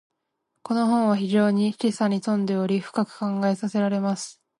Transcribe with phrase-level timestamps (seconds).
[0.63, 4.41] •この本は非常に示唆に富んでおり、深く考えさせられます。